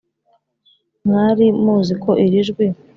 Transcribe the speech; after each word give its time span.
mwari 1.07 1.45
muzi 1.63 1.93
ko 2.03 2.11
iri 2.25 2.39
jwi 2.47 2.65